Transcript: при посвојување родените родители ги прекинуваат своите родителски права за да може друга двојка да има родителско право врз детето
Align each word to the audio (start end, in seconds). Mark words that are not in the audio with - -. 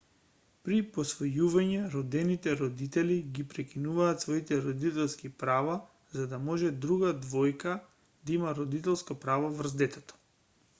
при 0.67 0.77
посвојување 0.93 1.81
родените 1.95 2.55
родители 2.61 3.17
ги 3.35 3.45
прекинуваат 3.51 4.25
своите 4.27 4.59
родителски 4.63 5.33
права 5.45 5.77
за 6.17 6.27
да 6.33 6.43
може 6.49 6.75
друга 6.89 7.15
двојка 7.29 7.79
да 7.85 8.39
има 8.41 8.57
родителско 8.65 9.21
право 9.27 9.57
врз 9.63 9.81
детето 9.87 10.23